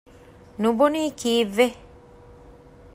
ނުބޮނީ 0.61 1.01
ކީއްވެ؟ 1.19 1.67